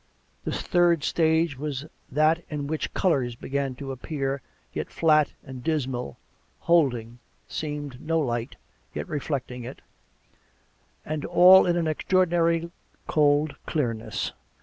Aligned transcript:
The 0.45 0.51
third 0.51 1.03
stage 1.03 1.59
was 1.59 1.85
that 2.11 2.43
in 2.49 2.65
which 2.65 2.91
colours 2.91 3.35
began 3.35 3.75
to 3.75 3.91
appear, 3.91 4.41
yet 4.73 4.89
flat 4.89 5.33
and 5.43 5.63
dismal, 5.63 6.17
holding, 6.61 7.19
it 7.47 7.51
seemed, 7.53 8.01
no 8.01 8.19
light, 8.19 8.55
yet 8.95 9.07
reflecting 9.07 9.63
it; 9.63 9.81
and 11.05 11.23
all 11.23 11.67
in 11.67 11.75
an 11.77 11.85
extraordinary 11.85 12.71
cold 13.05 13.55
clearness. 13.67 14.31